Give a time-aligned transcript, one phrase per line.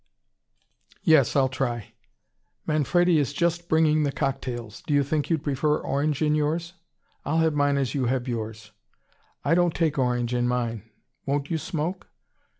[1.03, 1.93] "Yes, I'll try."
[2.65, 4.81] "Manfredi is just bringing the cocktails.
[4.81, 6.73] Do you think you'd prefer orange in yours?"
[7.23, 8.71] "Ill have mine as you have yours."
[9.45, 10.89] "I don't take orange in mine.
[11.27, 12.07] Won't you smoke?"